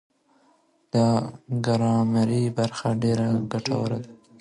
دا 0.93 1.07
ګرامري 1.65 2.43
برخه 2.57 2.87
ډېره 3.01 3.27
ګټوره 3.51 3.97
ده. 4.03 4.11